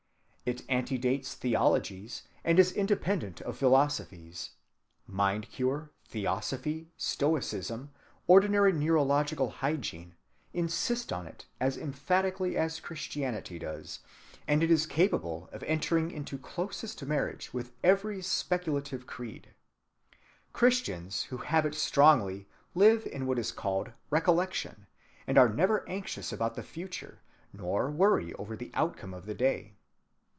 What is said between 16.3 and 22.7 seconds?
closest marriage with every speculative creed.(173) Christians who have it strongly